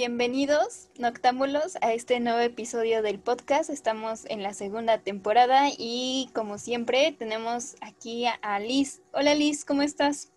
[0.00, 3.68] Bienvenidos, noctámbulos, a este nuevo episodio del podcast.
[3.68, 9.02] Estamos en la segunda temporada y como siempre tenemos aquí a Liz.
[9.12, 10.32] Hola Liz, ¿cómo estás?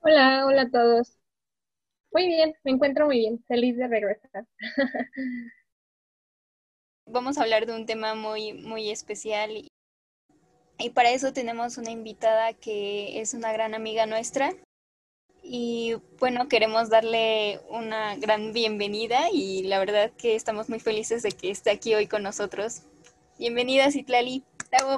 [0.00, 1.16] Hola, hola a todos.
[2.12, 4.44] Muy bien, me encuentro muy bien, feliz de regresar.
[7.06, 9.68] Vamos a hablar de un tema muy, muy especial y,
[10.78, 14.52] y para eso tenemos una invitada que es una gran amiga nuestra,
[15.50, 21.32] y bueno, queremos darle una gran bienvenida y la verdad que estamos muy felices de
[21.32, 22.82] que esté aquí hoy con nosotros.
[23.38, 24.44] Bienvenida, Citlali.
[24.70, 24.96] ¡Bravo!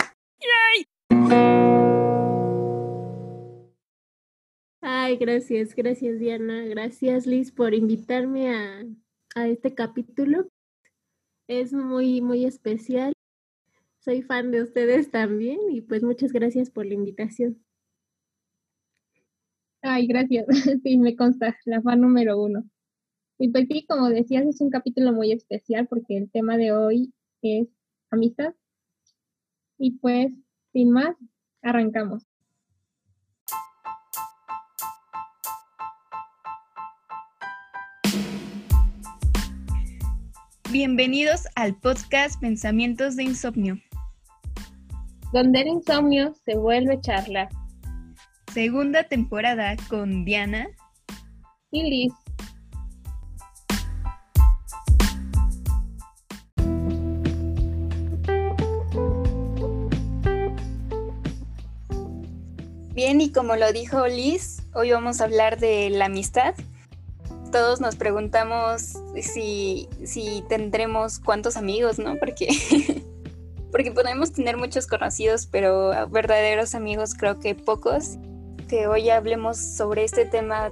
[4.80, 8.84] Ay, gracias, gracias Diana, gracias Liz por invitarme a,
[9.36, 10.48] a este capítulo.
[11.46, 13.12] Es muy, muy especial.
[14.00, 17.62] Soy fan de ustedes también y pues muchas gracias por la invitación.
[19.82, 20.46] Ay, gracias.
[20.82, 22.64] Sí, me consta, la fan número uno.
[23.38, 27.14] Y pues sí, como decías, es un capítulo muy especial porque el tema de hoy
[27.40, 27.68] es
[28.10, 28.54] amistad.
[29.78, 30.32] Y pues,
[30.74, 31.16] sin más,
[31.62, 32.26] arrancamos.
[40.70, 43.78] Bienvenidos al podcast Pensamientos de Insomnio.
[45.32, 47.48] Donde el insomnio se vuelve charla
[48.52, 50.68] segunda temporada con Diana
[51.70, 52.12] y Liz.
[62.92, 66.54] Bien, y como lo dijo Liz, hoy vamos a hablar de la amistad.
[67.52, 72.16] Todos nos preguntamos si, si tendremos cuántos amigos, ¿no?
[72.18, 72.48] Porque,
[73.70, 78.18] porque podemos tener muchos conocidos, pero verdaderos amigos creo que pocos
[78.70, 80.70] que hoy hablemos sobre este tema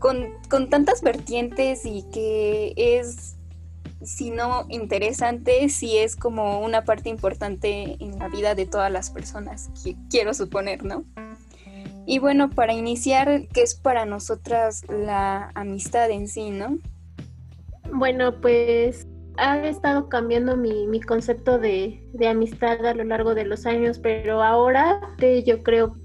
[0.00, 3.36] con, tantas vertientes y que es,
[4.02, 9.10] si no interesante, si es como una parte importante en la vida de todas las
[9.10, 9.70] personas,
[10.10, 11.04] quiero suponer, ¿no?
[12.04, 16.78] Y bueno, para iniciar, ¿qué es para nosotras la amistad en sí, no?
[17.92, 23.44] Bueno, pues ha estado cambiando mi, mi concepto de, de, amistad a lo largo de
[23.44, 25.00] los años, pero ahora
[25.44, 25.99] yo creo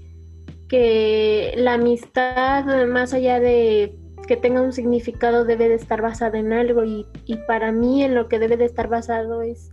[0.68, 3.96] que la amistad, más allá de
[4.26, 7.06] que tenga un significado, debe de estar basada en algo y,
[7.46, 9.70] para mí en lo que debe de estar basado es,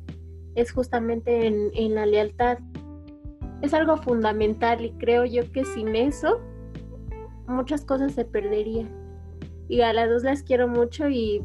[0.56, 2.60] es justamente en, en la lealtad.
[3.62, 6.40] Es algo fundamental y creo yo que sin eso
[7.48, 8.90] muchas cosas se perderían.
[9.70, 11.44] Y a las dos las quiero mucho y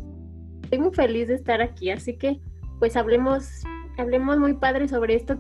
[0.65, 2.41] estoy muy feliz de estar aquí, así que
[2.79, 3.63] pues hablemos,
[3.97, 5.39] hablemos muy padre sobre esto.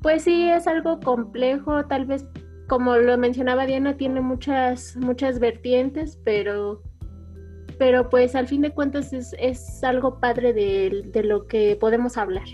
[0.00, 2.24] Pues sí, es algo complejo, tal vez
[2.70, 6.80] como lo mencionaba Diana, tiene muchas, muchas vertientes, pero,
[7.80, 12.16] pero pues al fin de cuentas es, es algo padre de, de lo que podemos
[12.16, 12.44] hablar.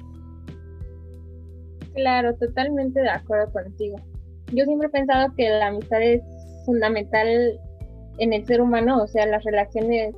[1.95, 3.99] Claro, totalmente de acuerdo contigo.
[4.55, 6.23] Yo siempre he pensado que la amistad es
[6.65, 7.61] fundamental
[8.17, 10.15] en el ser humano, o sea, las relaciones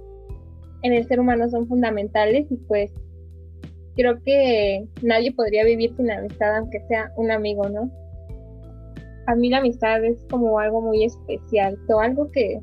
[0.83, 2.93] en el ser humano son fundamentales y pues
[3.97, 7.91] creo que nadie podría vivir sin amistad aunque sea un amigo, ¿no?
[9.29, 12.61] A mí la amistad es como algo muy especial, algo que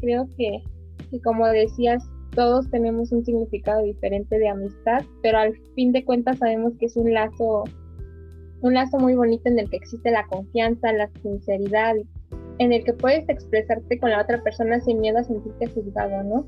[0.00, 0.62] creo que,
[1.22, 2.02] como decías,
[2.34, 6.96] todos tenemos un significado diferente de amistad, pero al fin de cuentas sabemos que es
[6.96, 7.64] un lazo,
[8.62, 11.96] un lazo muy bonito en el que existe la confianza, la sinceridad,
[12.58, 16.46] en el que puedes expresarte con la otra persona sin miedo a sentirte juzgado, ¿no?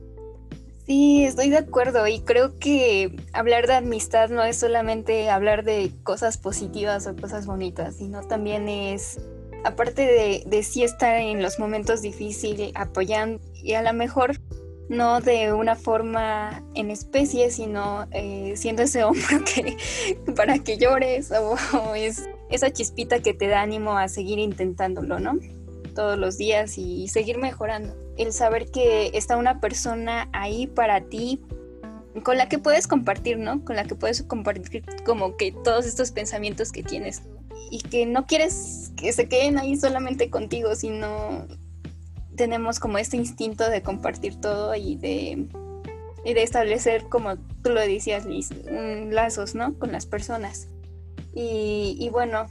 [0.86, 5.90] Sí, estoy de acuerdo y creo que hablar de amistad no es solamente hablar de
[6.04, 9.18] cosas positivas o cosas bonitas, sino también es,
[9.64, 14.36] aparte de, de sí estar en los momentos difíciles, apoyando y a lo mejor
[14.88, 19.76] no de una forma en especie, sino eh, siendo ese hombro que
[20.34, 21.56] para que llores o,
[21.94, 25.38] es esa chispita que te da ánimo a seguir intentándolo, ¿no?
[25.96, 31.40] Todos los días y seguir mejorando el saber que está una persona ahí para ti,
[32.22, 33.64] con la que puedes compartir, ¿no?
[33.64, 37.22] Con la que puedes compartir como que todos estos pensamientos que tienes
[37.70, 41.46] y que no quieres que se queden ahí solamente contigo, sino
[42.36, 45.48] tenemos como este instinto de compartir todo y de,
[46.24, 48.50] de establecer, como tú lo decías, Liz,
[49.10, 49.78] lazos, ¿no?
[49.78, 50.68] Con las personas.
[51.34, 52.46] Y, y bueno,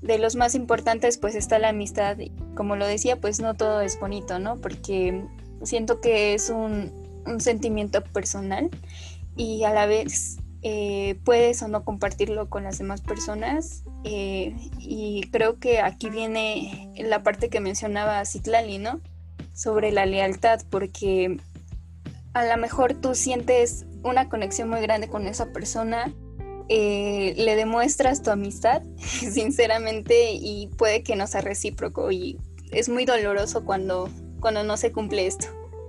[0.00, 2.18] de los más importantes pues está la amistad.
[2.54, 4.60] Como lo decía, pues no todo es bonito, ¿no?
[4.60, 5.24] Porque
[5.62, 6.92] siento que es un,
[7.38, 8.68] sentimiento personal
[9.34, 13.82] y a la vez eh, puedes o no compartirlo con las demás personas.
[14.04, 19.00] Eh, y creo que aquí viene la parte que mencionaba Citlali, ¿no?
[19.54, 21.38] sobre la lealtad, porque
[22.34, 26.12] a lo mejor tú sientes una conexión muy grande con esa persona,
[26.68, 32.38] eh, le demuestras tu amistad, sinceramente, y puede que no sea recíproco, y
[32.70, 34.08] es muy doloroso cuando,
[34.40, 35.46] cuando no se cumple esto.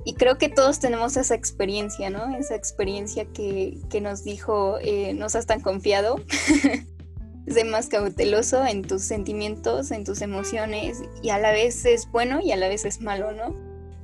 [0.08, 2.36] Y creo que todos tenemos esa experiencia, ¿no?
[2.38, 6.18] Esa experiencia que, nos dijo, eh, no seas tan confiado,
[7.48, 12.40] sé más cauteloso en tus sentimientos, en tus emociones, y a la vez es bueno
[12.40, 13.56] y a la vez es malo, ¿no?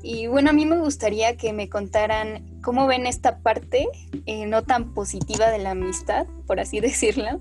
[0.02, 3.88] Y bueno, a mí me gustaría que me contaran cómo ven esta parte
[4.26, 7.40] eh, no tan positiva de la amistad, por así decirlo,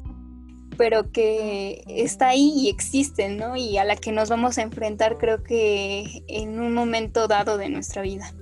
[0.76, 3.56] pero que está ahí y existe, ¿no?
[3.56, 7.68] Y a la que nos vamos a enfrentar creo que en un momento dado de
[7.68, 8.32] nuestra vida.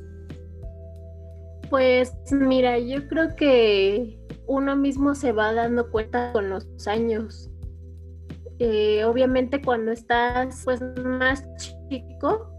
[1.71, 7.51] Pues mira, yo creo que uno mismo se va dando cuenta con los años.
[8.61, 11.45] Eh, obviamente cuando estás pues más
[11.89, 12.51] chico,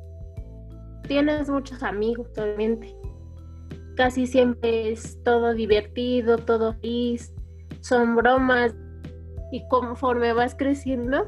[1.08, 2.99] tienes muchos amigos, obviamente.
[4.00, 7.34] Casi siempre es todo divertido, todo feliz,
[7.82, 8.74] son bromas.
[9.52, 11.28] Y conforme vas creciendo,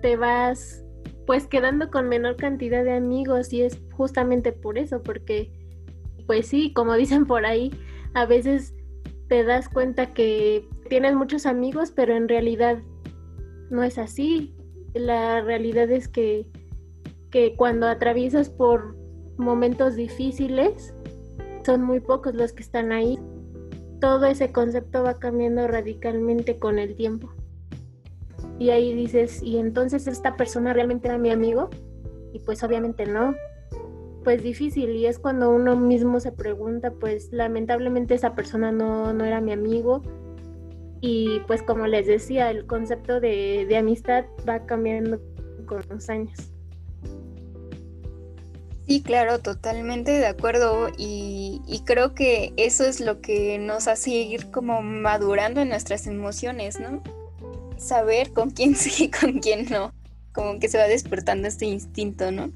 [0.00, 0.82] te vas
[1.26, 5.52] pues quedando con menor cantidad de amigos y es justamente por eso, porque
[6.26, 7.70] pues sí, como dicen por ahí,
[8.14, 8.74] a veces
[9.28, 12.78] te das cuenta que tienes muchos amigos, pero en realidad
[13.68, 14.54] no es así.
[14.94, 16.46] La realidad es que,
[17.30, 18.96] que cuando atraviesas por
[19.36, 20.94] momentos difíciles,
[21.64, 23.18] son muy pocos los que están ahí.
[24.00, 27.30] Todo ese concepto va cambiando radicalmente con el tiempo.
[28.58, 31.70] Y ahí dices, ¿y entonces esta persona realmente era mi amigo?
[32.32, 33.34] Y pues obviamente no
[34.24, 39.24] pues difícil y es cuando uno mismo se pregunta, pues lamentablemente esa persona no, no
[39.24, 40.02] era mi amigo
[41.00, 45.20] y pues como les decía, el concepto de, de amistad va cambiando
[45.66, 46.52] con los años.
[48.90, 54.50] Sí, claro, totalmente de acuerdo y, creo que eso es lo que nos hace ir
[54.50, 57.00] como madurando en nuestras emociones, ¿no?
[57.78, 59.92] Saber con quién sí y con quién no,
[60.32, 62.50] como que se va despertando este instinto, ¿no?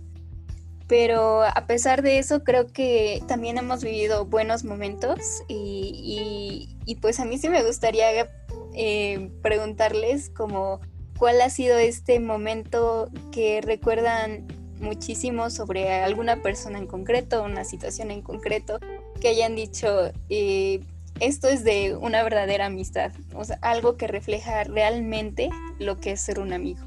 [0.89, 7.25] pero a pesar de eso creo que también hemos vivido buenos momentos y, pues a
[7.27, 8.29] mí sí me gustaría
[8.75, 10.81] eh, preguntarles como
[11.17, 18.11] cuál ha sido este momento que recuerdan muchísimo sobre alguna persona en concreto, una situación
[18.11, 18.79] en concreto,
[19.21, 20.81] que hayan dicho, eh,
[21.21, 26.21] esto es de una verdadera amistad, o sea, algo que refleja realmente lo que es
[26.21, 26.81] ser un amigo.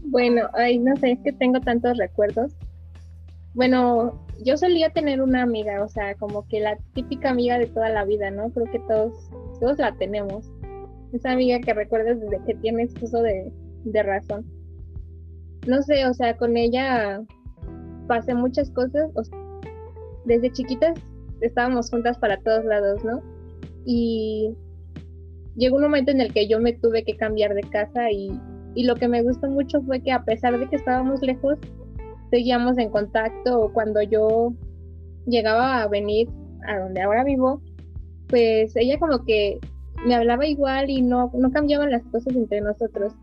[0.00, 2.52] Bueno, ay, no sé, es que tengo tantos recuerdos.
[3.54, 7.88] Bueno, yo solía tener una amiga, o sea, como que la típica amiga de toda
[7.88, 8.50] la vida, ¿no?
[8.50, 9.30] Creo que todos,
[9.60, 10.50] todos la tenemos.
[11.12, 13.52] Esa amiga que recuerdas desde que tienes uso de,
[13.84, 14.44] de razón.
[15.66, 17.22] No sé, o sea, con ella
[18.06, 19.10] pasé muchas cosas.
[20.24, 20.98] Desde chiquitas
[21.40, 23.22] estábamos juntas para todos lados, ¿no?
[23.84, 24.54] Y
[25.56, 28.30] llegó un momento en el que yo me tuve que cambiar de casa y
[28.74, 31.58] y lo que me gustó mucho fue que a pesar de que estábamos lejos,
[32.30, 33.70] seguíamos en contacto.
[33.72, 34.52] Cuando yo
[35.26, 36.28] llegaba a venir
[36.66, 37.62] a donde ahora vivo,
[38.28, 39.60] pues ella como que
[40.04, 43.14] me hablaba igual y no, no cambiaban las cosas entre nosotros.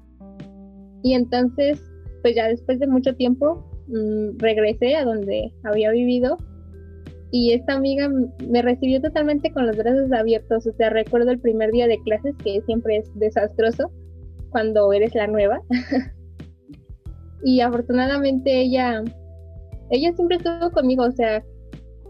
[1.04, 1.82] Y entonces,
[2.22, 6.38] pues ya después de mucho tiempo, mm, regresé a donde había vivido
[7.32, 8.10] y esta amiga
[8.50, 10.68] me recibió totalmente con los brazos abiertos.
[10.68, 13.90] O sea, recuerdo el primer día de clases que siempre es desastroso
[14.50, 15.62] cuando eres la nueva.
[17.44, 19.02] y afortunadamente ella,
[19.92, 21.42] ella siempre estuvo conmigo, o sea,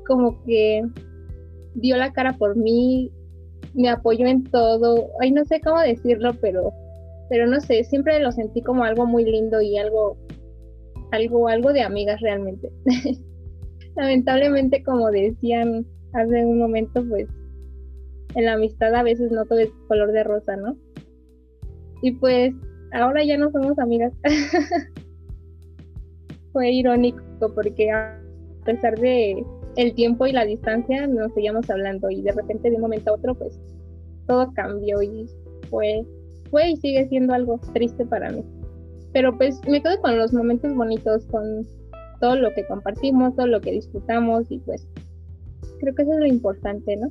[0.08, 0.84] como que
[1.76, 3.12] dio la cara por mí,
[3.76, 5.08] me apoyó en todo.
[5.22, 6.74] Ay, no sé cómo decirlo, pero,
[7.32, 10.18] pero no sé, siempre lo sentí como algo muy lindo y algo,
[11.14, 12.70] algo, algo de amigas realmente.
[13.96, 17.30] Lamentablemente, como decían hace un momento, pues
[18.36, 20.76] en la amistad a veces no todo es color de rosa, ¿no?
[22.02, 22.54] Y pues
[22.92, 24.12] ahora ya no somos amigas.
[26.52, 27.24] Fue irónico
[27.56, 28.22] porque a
[28.66, 29.42] pesar de
[29.78, 33.14] el tiempo y la distancia nos seguíamos hablando y de repente de un momento a
[33.14, 33.58] otro pues
[34.28, 35.30] todo cambió y
[35.70, 36.06] fue
[36.52, 38.44] fue y sigue siendo algo triste para mí.
[39.14, 41.66] Pero pues me quedo con los momentos bonitos, con
[42.20, 44.88] todo lo que compartimos, todo lo que disfrutamos y pues
[45.80, 47.10] creo que eso es lo importante, ¿no?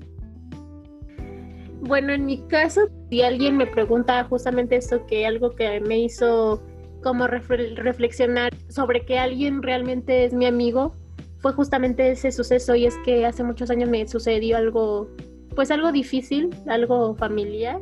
[1.82, 6.62] Bueno, en mi caso, si alguien me pregunta justamente esto, que algo que me hizo
[7.02, 10.94] como reflexionar sobre que alguien realmente es mi amigo,
[11.38, 15.08] fue justamente ese suceso y es que hace muchos años me sucedió algo,
[15.56, 17.80] pues algo difícil, algo familiar.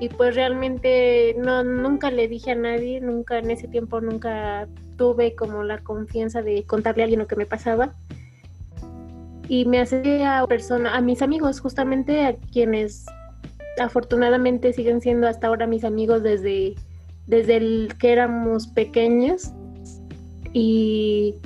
[0.00, 5.34] Y pues realmente no nunca le dije a nadie, nunca en ese tiempo nunca tuve
[5.34, 7.94] como la confianza de contarle a alguien lo que me pasaba.
[9.48, 13.06] Y me acerqué a persona, a mis amigos, justamente a quienes
[13.80, 16.74] afortunadamente siguen siendo hasta ahora mis amigos desde,
[17.26, 19.52] desde el que éramos pequeños.
[20.52, 21.36] Y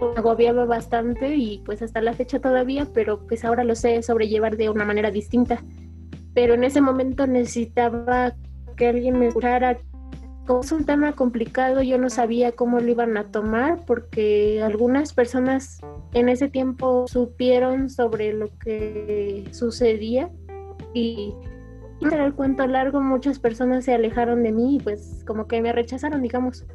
[0.00, 4.56] me agobiaba bastante y pues hasta la fecha todavía, pero pues ahora lo sé sobrellevar
[4.56, 5.62] de una manera distinta
[6.34, 8.34] pero en ese momento necesitaba
[8.76, 9.78] que alguien me escuchara.
[10.46, 15.14] Como es un tema complicado, yo no sabía cómo lo iban a tomar porque algunas
[15.14, 15.80] personas
[16.12, 20.30] en ese tiempo supieron sobre lo que sucedía
[20.92, 21.32] y
[22.00, 25.72] para el cuento largo muchas personas se alejaron de mí y pues como que me
[25.72, 26.66] rechazaron, digamos.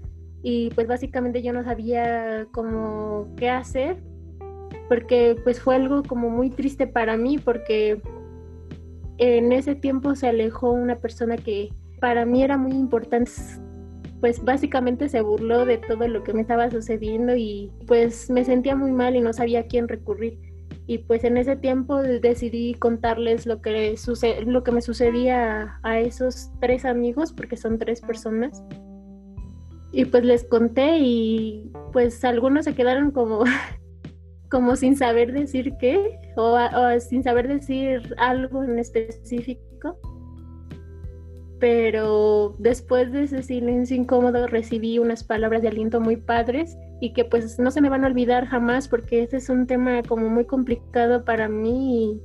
[0.41, 3.97] Y pues básicamente yo no sabía cómo qué hacer
[4.87, 8.01] porque pues fue algo como muy triste para mí porque
[9.19, 13.31] en ese tiempo se alejó una persona que para mí era muy importante
[14.19, 18.75] pues básicamente se burló de todo lo que me estaba sucediendo y pues me sentía
[18.75, 20.37] muy mal y no sabía a quién recurrir.
[20.87, 23.95] Y pues en ese tiempo decidí contarles lo que,
[24.45, 28.63] lo que me sucedía a esos tres amigos, porque son tres personas.
[29.91, 33.43] Y pues les conté y pues algunos se quedaron como
[34.49, 36.57] como sin saber decir qué o,
[36.99, 39.97] sin saber decir algo en específico.
[41.59, 47.25] Pero después de ese silencio incómodo recibí unas palabras de aliento muy padres y que
[47.25, 50.45] pues no se me van a olvidar jamás porque este es un tema como muy
[50.45, 52.21] complicado para mí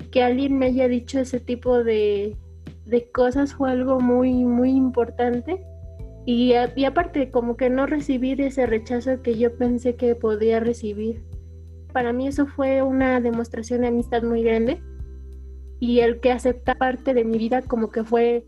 [0.00, 2.36] y que alguien me haya dicho ese tipo de,
[2.86, 5.62] de cosas fue algo muy, muy importante.
[6.24, 11.22] Y, y aparte, como que no recibir ese rechazo que yo pensé que podía recibir
[11.98, 14.80] para mí eso fue una demostración de amistad muy grande
[15.80, 18.46] y el que acepta parte de mi vida como que fue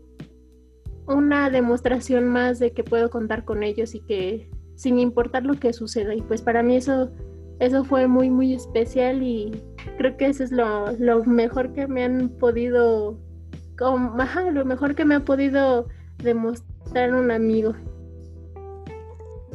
[1.05, 5.73] una demostración más de que puedo contar con ellos y que sin importar lo que
[5.73, 7.11] suceda y pues para mí eso
[7.59, 9.51] eso fue muy muy especial y
[9.97, 13.19] creo que eso es lo, lo mejor que me han podido
[13.77, 14.15] como,
[14.49, 15.89] lo mejor que me ha podido
[16.19, 17.73] demostrar un amigo.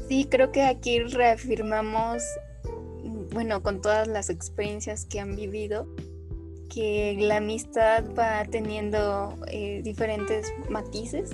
[0.06, 2.22] Sí, creo que aquí reafirmamos
[3.36, 5.86] bueno, con todas las experiencias que han vivido,
[6.70, 11.30] que la amistad va teniendo eh, diferentes matices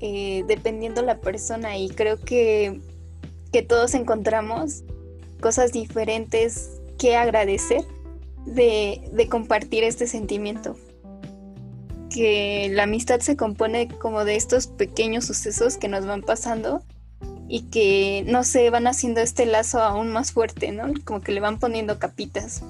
[0.00, 2.80] eh, dependiendo la persona y creo que,
[3.52, 4.84] que todos encontramos
[5.40, 7.84] cosas diferentes que agradecer
[8.46, 10.76] de, de compartir este sentimiento.
[12.08, 16.82] Que la amistad se compone como de estos pequeños sucesos que nos van pasando
[17.48, 20.92] y que, no sé, van haciendo este lazo aún más fuerte, ¿no?
[21.04, 22.62] Como que le van poniendo capitas.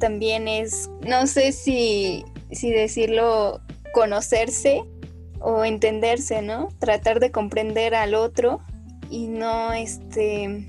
[0.00, 3.60] También es, no sé si, si decirlo,
[3.92, 4.82] conocerse
[5.40, 6.68] o entenderse, ¿no?
[6.80, 8.60] Tratar de comprender al otro
[9.10, 10.66] y no, este,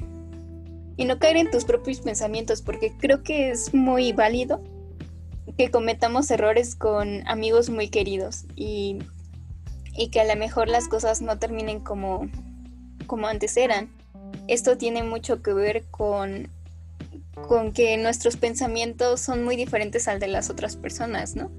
[0.96, 4.62] y no caer en tus propios pensamientos, porque creo que es muy válido
[5.58, 9.00] que cometamos errores con amigos muy queridos y,
[9.98, 12.30] y que a lo mejor las cosas no terminen como
[13.06, 13.90] como antes eran.
[14.48, 16.50] Esto tiene mucho que ver con,
[17.48, 21.52] con que nuestros pensamientos son muy diferentes al de las otras personas, ¿no?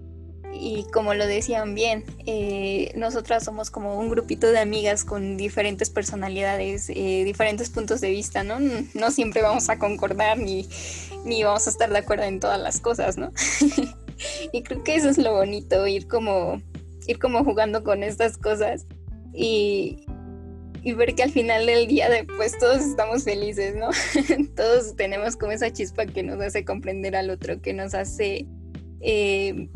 [0.59, 5.91] Y como lo decían bien, eh, nosotras somos como un grupito de amigas con diferentes
[5.91, 8.59] personalidades, eh, diferentes puntos de vista, ¿no?
[8.95, 10.67] No siempre vamos a concordar ni,
[11.25, 13.33] ni vamos a estar de acuerdo en todas las cosas, ¿no?
[14.53, 16.62] y creo que eso es lo bonito, ir como,
[17.07, 18.87] ir como jugando con estas cosas
[19.35, 20.07] y,
[20.87, 23.90] y ver que al final del día después todos estamos felices, ¿no?
[24.57, 28.47] todos tenemos como esa chispa que nos hace comprender al otro, que nos hace
[29.00, 29.69] eh,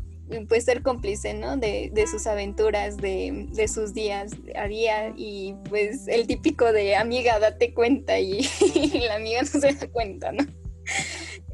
[0.49, 1.57] pues ser cómplice, ¿no?
[1.57, 7.75] De, sus aventuras, de, sus días a día y pues el típico de amiga, date
[7.75, 8.49] cuenta y,
[9.09, 10.47] la amiga no se da cuenta, ¿no?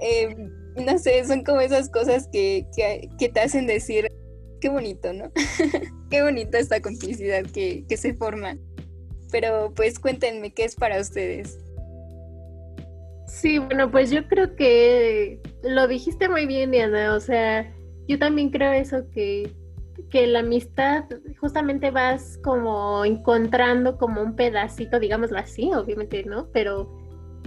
[0.03, 0.37] Eh,
[0.77, 4.13] no sé, son como esas cosas que, que, te hacen decir,
[4.61, 5.33] qué bonito, ¿no?
[6.11, 8.59] qué bonita esta complicidad que, que se forma
[9.31, 11.59] pero pues cuéntenme qué es para ustedes.
[13.27, 17.15] Sí, bueno, pues yo creo que lo dijiste muy bien, Diana.
[17.15, 17.71] O sea,
[18.09, 19.53] yo también creo eso que,
[20.11, 21.05] que la amistad
[21.41, 26.49] justamente vas como encontrando como un pedacito, digámoslo así, obviamente, ¿no?
[26.53, 26.97] Pero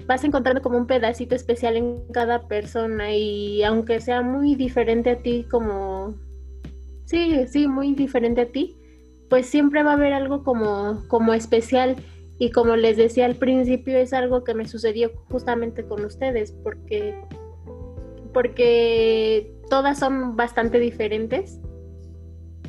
[0.05, 5.21] vas encontrando como un pedacito especial en cada persona y aunque sea muy diferente a
[5.21, 6.15] ti, como...
[7.05, 8.78] Sí, sí, muy diferente a ti,
[9.29, 11.95] pues siempre va a haber algo como, como especial.
[12.37, 17.13] Y como les decía al principio, es algo que me sucedió justamente con ustedes, porque,
[18.33, 21.59] porque todas son bastante diferentes.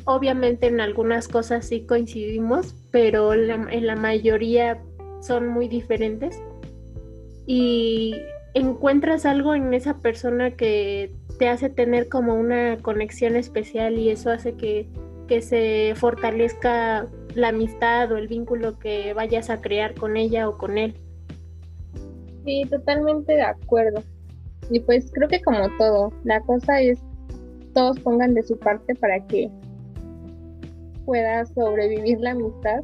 [0.05, 4.81] obviamente en algunas cosas sí coincidimos, pero en la mayoría
[5.21, 6.41] son muy diferentes.
[7.45, 8.15] Y
[8.53, 14.31] encuentras algo en esa persona que te hace tener como una conexión especial y eso
[14.31, 14.87] hace que,
[15.31, 20.57] que se fortalezca la amistad o el vínculo que vayas a crear con ella o
[20.57, 20.93] con él.
[22.43, 24.03] Sí, totalmente de acuerdo.
[24.69, 26.99] Y pues creo que como todo, la cosa es
[27.73, 29.49] todos pongan de su parte para que
[31.05, 32.83] pueda sobrevivir la amistad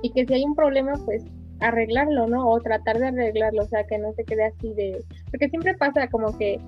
[0.00, 1.26] y que si hay un problema pues
[1.60, 2.48] arreglarlo, ¿no?
[2.48, 5.04] O tratar de arreglarlo, o sea, que no se quede así de...
[5.30, 6.58] Porque siempre pasa como que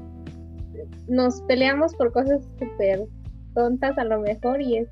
[1.08, 3.06] nos peleamos por cosas súper
[3.54, 4.88] tontas a lo mejor y es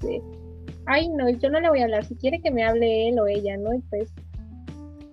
[0.87, 3.27] ay no, yo no le voy a hablar, si quiere que me hable él o
[3.27, 3.75] ella, ¿no?
[3.75, 4.13] Y pues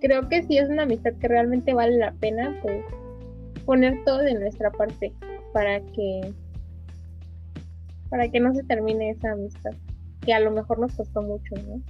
[0.00, 2.84] creo que si es una amistad que realmente vale la pena, pues
[3.64, 5.12] poner todo de nuestra parte
[5.52, 6.32] para que
[8.10, 9.72] para que no se termine esa amistad,
[10.24, 11.82] que a lo mejor nos costó mucho, ¿no?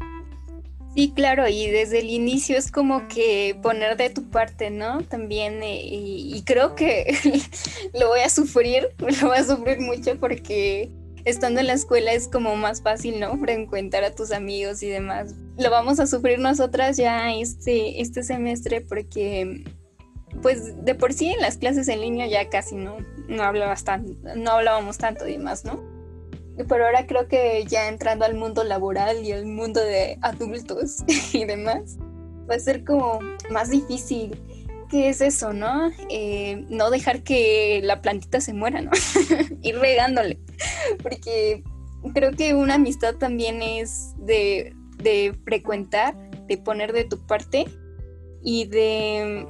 [0.94, 5.02] Sí, claro, y desde el inicio es como que poner de tu parte, ¿no?
[5.02, 7.12] También, eh, y, creo que
[7.99, 10.92] lo voy a sufrir, lo voy a sufrir mucho porque
[11.24, 13.38] estando en la escuela es como más fácil, ¿no?
[13.38, 15.34] Frecuentar a tus amigos y demás.
[15.56, 19.64] Lo vamos a sufrir nosotras ya este, este semestre porque,
[20.42, 24.16] pues, de por sí en las clases en línea ya casi no, no, hablabas tan,
[24.36, 25.94] no hablábamos tanto y demás, ¿no?
[26.68, 30.98] pero ahora creo que ya entrando al mundo laboral y al mundo de adultos
[31.32, 31.96] y demás,
[32.48, 33.18] va a ser como
[33.50, 34.40] más difícil.
[34.94, 35.90] ¿Qué es eso, no?
[36.08, 38.92] Eh, no dejar que la plantita se muera, ¿no?
[39.62, 40.38] Ir regándole.
[41.02, 41.64] Porque
[42.14, 46.14] creo que una amistad también es de, de frecuentar,
[46.46, 47.64] de poner de tu parte
[48.40, 49.48] y de,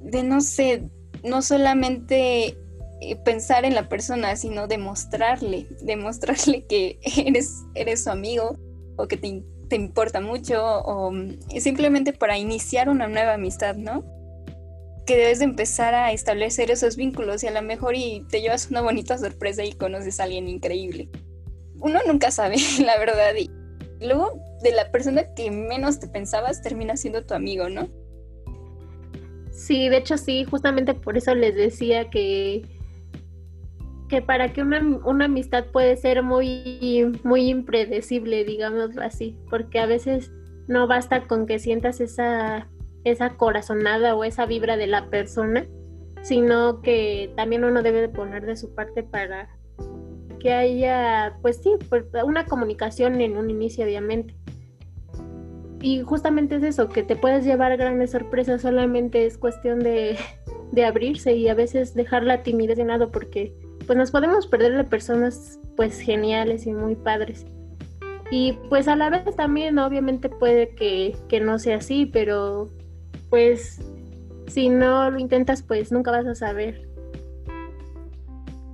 [0.00, 0.90] de no sé,
[1.22, 2.58] no solamente
[3.00, 8.58] eh, pensar en la persona, sino demostrarle, demostrarle que eres, eres su amigo
[8.96, 14.20] o que te, te importa mucho o mm, simplemente para iniciar una nueva amistad, ¿no?
[15.06, 18.70] Que debes de empezar a establecer esos vínculos y a lo mejor y te llevas
[18.70, 21.08] una bonita sorpresa y conoces a alguien increíble.
[21.80, 23.34] Uno nunca sabe, la verdad.
[23.36, 23.50] Y
[24.00, 27.88] luego de la persona que menos te pensabas termina siendo tu amigo, ¿no?
[29.50, 32.62] Sí, de hecho sí, justamente por eso les decía que
[34.12, 39.86] que para que una, una, amistad puede ser muy, muy impredecible, digámoslo así, porque a
[39.86, 40.30] veces
[40.68, 42.68] no basta con que sientas esa,
[43.04, 45.66] esa corazonada o esa vibra de la persona,
[46.22, 49.48] sino que también uno debe de poner de su parte para
[50.40, 54.34] que haya, pues sí, pues, una comunicación en un inicio, obviamente.
[55.80, 60.16] Y justamente es eso, que te puedes llevar grandes sorpresas, solamente es cuestión de,
[60.72, 63.54] de abrirse y a veces dejar la timidez de lado porque
[63.86, 67.46] pues nos podemos perder de personas pues geniales y muy padres.
[68.30, 72.70] Y pues a la vez también obviamente puede que, no sea así, pero
[73.32, 73.80] pues
[74.46, 76.86] si no lo intentas pues nunca vas a saber.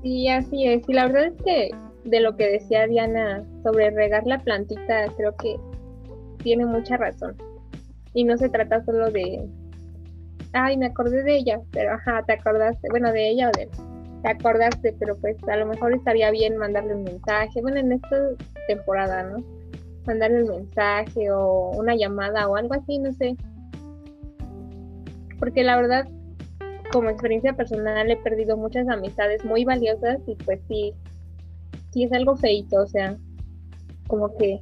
[0.03, 0.83] Sí, así es.
[0.89, 1.71] Y la verdad es que
[2.03, 5.61] de lo que decía Diana sobre regar la plantita, creo que
[6.43, 7.37] tiene mucha razón.
[8.15, 9.49] Y no se trata solo de,
[10.55, 13.69] ay, me acordé de ella, pero ajá, te acordaste, bueno, de ella o de
[14.25, 18.31] te acordaste, pero pues a lo mejor estaría bien mandarle un mensaje, bueno, en esta
[18.67, 19.37] temporada, ¿no?
[20.05, 23.37] Mandarle un mensaje o una llamada o algo así, no sé.
[25.39, 26.09] Porque la verdad,
[26.93, 30.95] como experiencia personal, he perdido muchas amistades muy valiosas y pues sí,
[31.93, 33.17] sí es algo feito, o sea,
[34.07, 34.61] como que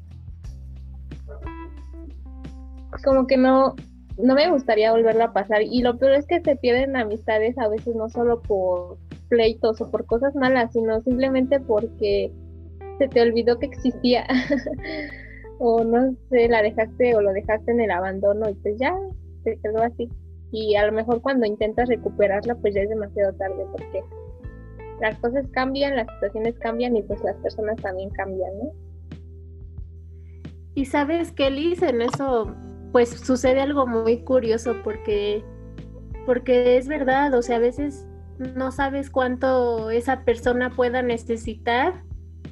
[3.05, 3.77] como que no
[4.19, 7.69] no me gustaría volverlo a pasar y lo peor es que se pierden amistades a
[7.69, 12.33] veces no solo por pleitos o por cosas malas, sino simplemente porque
[12.99, 14.27] se te olvidó que existía.
[15.59, 18.95] o no sé, la dejaste o lo dejaste en el abandono y pues ya
[19.45, 20.09] se quedó así.
[20.59, 24.03] Y a lo mejor cuando intentas recuperarla, pues ya es demasiado tarde porque
[25.03, 28.73] las cosas cambian, las situaciones cambian y pues las personas también cambian, ¿no?
[30.75, 32.57] Y sabes que Liz, en eso
[32.91, 35.45] pues sucede algo muy curioso porque
[36.25, 38.07] porque es verdad, o sea, a veces
[38.39, 42.03] no sabes cuánto esa persona pueda necesitar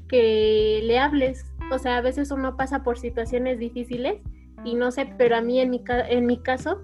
[0.09, 1.47] que le hables.
[1.73, 4.21] O sea, a veces uno pasa por situaciones difíciles
[4.62, 6.83] y no sé, pero a mí en mi, en mi caso,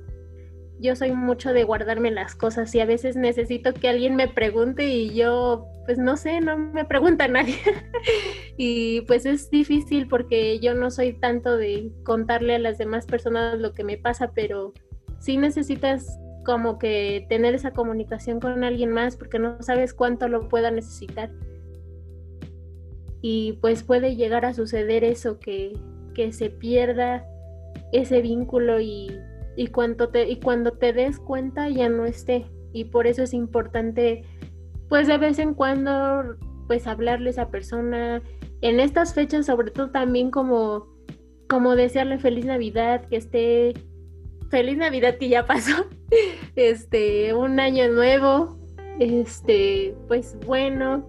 [0.81, 4.89] yo soy mucho de guardarme las cosas y a veces necesito que alguien me pregunte
[4.89, 7.57] y yo, pues no sé, no me pregunta nadie.
[8.57, 13.59] y pues es difícil porque yo no soy tanto de contarle a las demás personas
[13.59, 14.73] lo que me pasa, pero
[15.19, 20.49] sí necesitas como que tener esa comunicación con alguien más porque no sabes cuánto lo
[20.49, 21.31] pueda necesitar.
[23.23, 25.75] y pues puede llegar a suceder eso que,
[26.15, 27.27] que se pierda
[27.93, 29.11] ese vínculo y,
[29.61, 32.47] y, cuando te, y cuando te des cuenta ya no esté.
[32.73, 34.25] Y por eso es importante
[34.89, 36.35] pues de vez en cuando
[36.67, 38.23] pues hablarle a esa persona.
[38.63, 40.89] En estas fechas sobre todo también como
[41.47, 43.75] como desearle feliz navidad que esté
[44.51, 45.85] feliz navidad que ya pasó
[46.57, 48.57] este un año nuevo
[48.99, 51.05] este pues bueno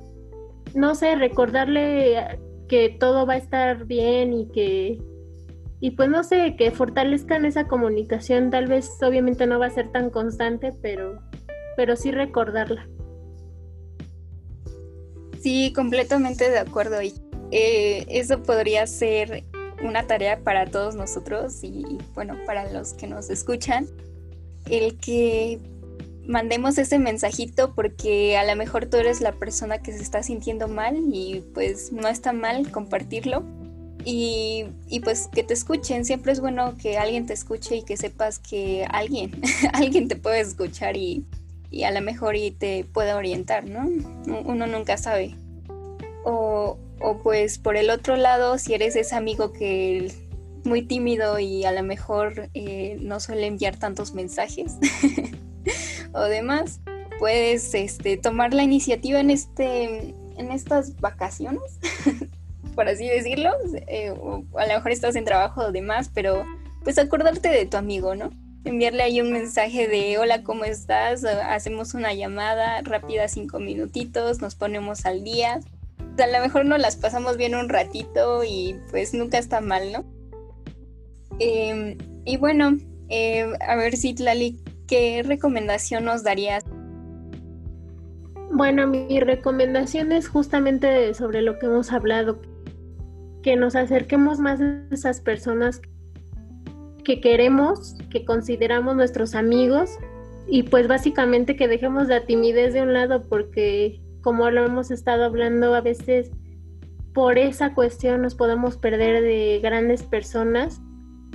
[0.76, 5.00] no sé recordarle que todo va a estar bien y que
[5.82, 9.92] y pues no sé que fortalezcan esa comunicación tal vez obviamente no va a ser
[9.92, 11.20] tan constante pero
[11.76, 12.88] pero sí recordarla.
[15.42, 17.02] Sí, completamente de acuerdo.
[17.02, 17.14] Y
[17.52, 19.44] eh, eso podría ser
[19.84, 23.88] una tarea para todos nosotros y bueno, para los que nos escuchan,
[24.70, 25.60] el que
[26.28, 30.68] mandemos ese mensajito porque a lo mejor tú eres la persona que se está sintiendo
[30.68, 33.44] mal y pues no está mal compartirlo.
[34.06, 37.98] Y, y, pues que te escuchen, siempre es bueno que alguien te escuche y que
[37.98, 39.42] sepas que alguien,
[39.74, 41.26] alguien te puede escuchar y,
[41.70, 43.90] y a lo mejor y te puede orientar, ¿no?
[44.46, 45.36] Uno nunca sabe.
[46.24, 50.12] O, o pues por el otro lado, si eres ese amigo que
[50.64, 54.78] muy tímido y a lo mejor eh, no suele enviar tantos mensajes
[56.14, 56.80] o demás,
[57.20, 61.80] puedes este, tomar la iniciativa en, este, en estas vacaciones,
[62.76, 63.52] por así decirlo.
[63.88, 64.14] Eh,
[64.58, 66.46] a lo mejor estás en trabajo o demás, pero
[66.84, 68.32] pues acordarte de tu amigo, ¿no?
[68.64, 71.24] enviarle ahí un mensaje de hola, ¿cómo estás?
[71.24, 75.60] Hacemos una llamada rápida, cinco minutitos, nos ponemos al día.
[76.18, 80.06] a lo mejor nos las pasamos bien un ratito y pues nunca está mal, ¿no?
[81.40, 82.78] Em, y bueno,
[83.10, 86.64] em, a ver si Tlali, ¿qué recomendación nos darías?
[88.52, 92.42] Bueno, mi recomendación es justamente sobre lo que hemos hablado,
[93.42, 95.82] que nos acerquemos más a esas personas
[97.04, 99.90] que queremos, que consideramos nuestros amigos
[100.48, 105.26] y pues básicamente que dejemos la timidez de un lado porque como lo hemos estado
[105.26, 106.32] hablando a veces
[107.14, 110.82] por esa cuestión nos podemos perder de grandes personas.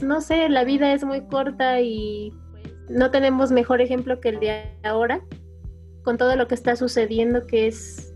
[0.02, 4.40] No sé, la vida es muy corta y pues, no tenemos mejor ejemplo que el
[4.40, 5.22] de ahora
[6.02, 8.14] con todo lo que está sucediendo que es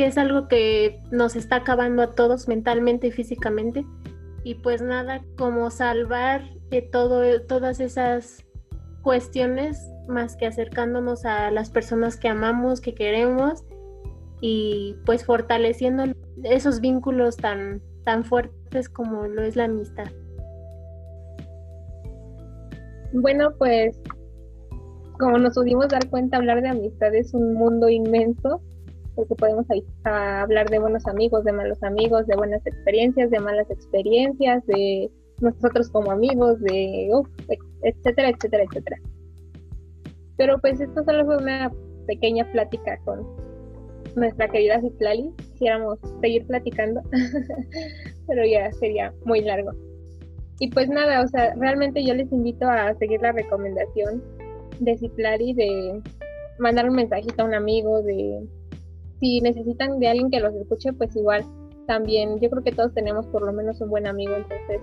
[0.00, 3.84] que es algo que nos está acabando a todos mentalmente y físicamente
[4.44, 8.46] y pues nada como salvar de todo, todas esas
[9.02, 13.62] cuestiones más que acercándonos a las personas que amamos, que queremos
[14.40, 16.04] y pues fortaleciendo
[16.44, 20.10] esos vínculos tan, tan fuertes como lo es la amistad.
[23.12, 24.00] Bueno, pues
[25.18, 28.62] como nos pudimos dar cuenta, hablar de amistad es un mundo inmenso
[29.20, 29.66] porque podemos
[30.04, 35.90] hablar de buenos amigos, de malos amigos, de buenas experiencias, de malas experiencias, de nosotros
[35.90, 37.10] como amigos, de
[37.82, 38.96] etcétera, etcétera, etcétera.
[40.38, 41.70] Pero pues esto solo fue una
[42.06, 43.26] pequeña plática con
[44.16, 45.30] nuestra querida Citlali.
[45.52, 47.02] Quisiéramos seguir platicando,
[48.26, 49.72] pero ya sería muy largo.
[50.60, 54.22] Y pues nada, o sea, realmente yo les invito a seguir la recomendación
[54.78, 56.00] de Citlali de
[56.58, 58.46] mandar un mensajito a un amigo, de
[59.20, 61.44] si necesitan de alguien que los escuche, pues igual
[61.86, 64.80] también, yo creo que todos tenemos por lo menos un buen amigo, entonces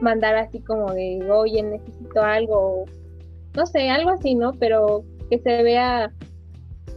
[0.00, 2.84] mandar así como de, oye, necesito algo,
[3.54, 4.52] no sé, algo así, ¿no?
[4.52, 6.12] Pero que se vea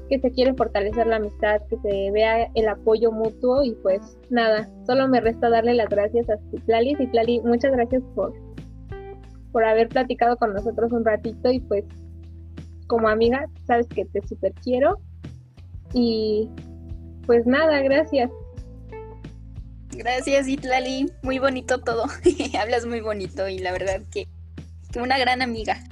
[0.09, 4.67] que se quiere fortalecer la amistad, que se vea el apoyo mutuo y pues nada,
[4.87, 6.95] solo me resta darle las gracias a Citlali.
[6.95, 8.33] Citlali, muchas gracias por,
[9.51, 11.85] por haber platicado con nosotros un ratito y pues
[12.87, 14.99] como amiga, sabes que te super quiero
[15.93, 16.49] y
[17.25, 18.29] pues nada, gracias.
[19.91, 21.11] Gracias, Itlali.
[21.23, 22.05] Muy bonito todo.
[22.59, 24.27] Hablas muy bonito y la verdad que,
[24.91, 25.83] que una gran amiga.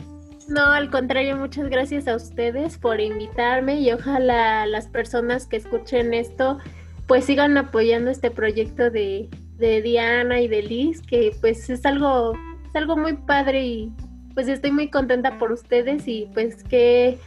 [0.47, 6.13] No, al contrario, muchas gracias a ustedes por invitarme y ojalá las personas que escuchen
[6.13, 6.57] esto
[7.05, 12.33] pues sigan apoyando este proyecto de, de Diana y de Liz, que pues es algo,
[12.67, 13.91] es algo muy padre y
[14.33, 17.17] pues estoy muy contenta por ustedes y pues que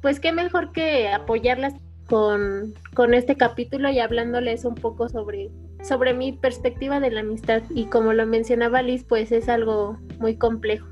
[0.00, 1.74] pues qué mejor que apoyarlas
[2.08, 5.50] con, con este capítulo y hablándoles un poco sobre,
[5.82, 7.62] sobre mi perspectiva de la amistad.
[7.70, 10.88] Y como lo mencionaba Liz, pues es algo muy complejo.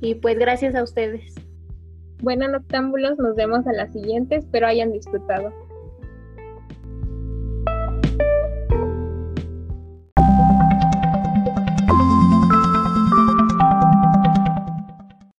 [0.00, 1.34] Y pues gracias a ustedes.
[2.20, 4.36] Bueno, noctámbulos, nos vemos a la siguiente.
[4.36, 5.52] Espero hayan disfrutado.